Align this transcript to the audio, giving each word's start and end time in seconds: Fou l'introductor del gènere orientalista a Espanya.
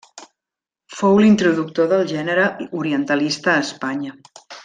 Fou 1.01 1.19
l'introductor 1.23 1.91
del 1.91 2.07
gènere 2.13 2.47
orientalista 2.81 3.53
a 3.55 3.63
Espanya. 3.67 4.17